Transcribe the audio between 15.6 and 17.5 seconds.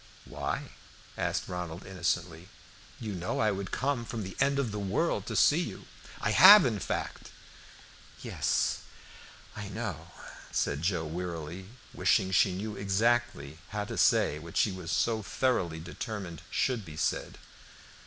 determined should be said.